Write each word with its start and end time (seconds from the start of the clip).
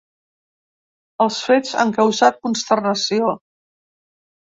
Els 1.27 1.37
fets 1.51 1.77
han 1.83 1.95
causat 2.01 2.43
consternació. 2.49 3.33